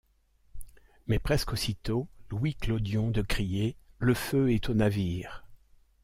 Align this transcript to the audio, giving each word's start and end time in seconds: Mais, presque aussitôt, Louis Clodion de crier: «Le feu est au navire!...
Mais, 1.05 1.19
presque 1.19 1.53
aussitôt, 1.53 2.07
Louis 2.31 2.55
Clodion 2.55 3.11
de 3.11 3.21
crier: 3.21 3.75
«Le 3.99 4.15
feu 4.15 4.51
est 4.51 4.67
au 4.67 4.73
navire!... 4.73 5.45